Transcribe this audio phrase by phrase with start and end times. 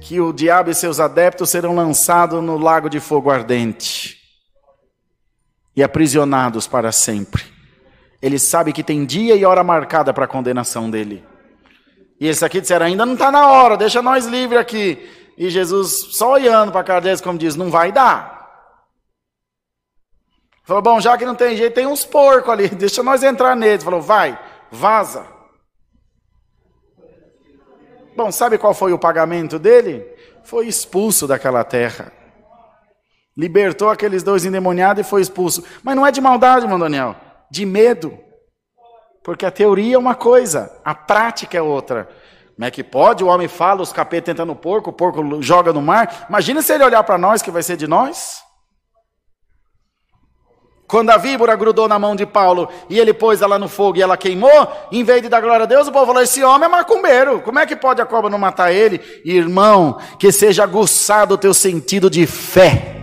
[0.00, 4.18] Que o diabo e seus adeptos serão lançados no lago de fogo ardente
[5.76, 7.42] e aprisionados para sempre.
[8.20, 11.24] Ele sabe que tem dia e hora marcada para a condenação dele.
[12.20, 15.10] E esse aqui disseram: ainda não está na hora, deixa nós livres aqui.
[15.36, 18.43] E Jesus só olhando para a cara deles, como diz: não vai dar.
[20.64, 23.84] Falou: bom, já que não tem jeito, tem uns porcos ali, deixa nós entrar neles.
[23.84, 24.38] Falou: vai,
[24.70, 25.26] vaza.
[28.16, 30.06] Bom, sabe qual foi o pagamento dele?
[30.44, 32.12] Foi expulso daquela terra.
[33.36, 35.64] Libertou aqueles dois endemoniados e foi expulso.
[35.82, 37.16] Mas não é de maldade, irmão Daniel,
[37.50, 38.16] de medo.
[39.24, 42.08] Porque a teoria é uma coisa, a prática é outra.
[42.54, 43.24] Como é que pode?
[43.24, 46.26] O homem fala, os capetas entram no porco, o porco joga no mar.
[46.28, 48.43] Imagina se ele olhar para nós, que vai ser de nós.
[50.94, 54.02] Quando a víbora grudou na mão de Paulo e ele pôs ela no fogo e
[54.02, 56.68] ela queimou, em vez de dar glória a Deus, o povo falou: Esse homem é
[56.68, 59.00] macumbeiro, como é que pode a cobra não matar ele?
[59.24, 62.94] Irmão, que seja aguçado o teu sentido de fé.